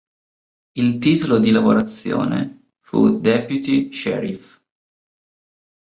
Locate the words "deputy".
3.19-3.93